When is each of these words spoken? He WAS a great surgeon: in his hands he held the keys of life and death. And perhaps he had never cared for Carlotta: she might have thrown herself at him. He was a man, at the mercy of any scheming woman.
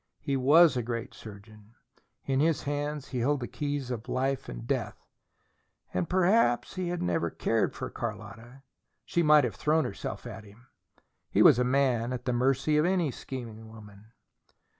He 0.19 0.35
WAS 0.35 0.75
a 0.75 0.81
great 0.81 1.13
surgeon: 1.13 1.75
in 2.25 2.39
his 2.39 2.63
hands 2.63 3.09
he 3.09 3.19
held 3.19 3.39
the 3.39 3.47
keys 3.47 3.91
of 3.91 4.09
life 4.09 4.49
and 4.49 4.65
death. 4.65 4.97
And 5.93 6.09
perhaps 6.09 6.73
he 6.73 6.87
had 6.89 7.03
never 7.03 7.29
cared 7.29 7.75
for 7.75 7.91
Carlotta: 7.91 8.63
she 9.05 9.21
might 9.21 9.43
have 9.43 9.53
thrown 9.53 9.85
herself 9.85 10.25
at 10.25 10.43
him. 10.43 10.65
He 11.29 11.43
was 11.43 11.59
a 11.59 11.63
man, 11.63 12.13
at 12.13 12.25
the 12.25 12.33
mercy 12.33 12.77
of 12.77 12.85
any 12.85 13.11
scheming 13.11 13.69
woman. 13.71 14.07